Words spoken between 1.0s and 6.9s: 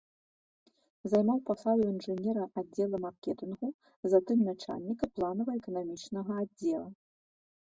Займаў пасаду інжынера аддзела маркетынгу, затым начальніка планава-эканамічнага аддзела.